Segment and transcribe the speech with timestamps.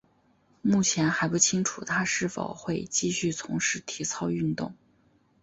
[0.63, 4.73] 目前还不清楚她是否会继续从事体操运动。